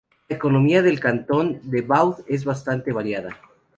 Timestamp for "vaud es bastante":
1.83-2.91